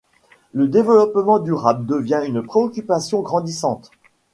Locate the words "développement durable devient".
0.67-2.23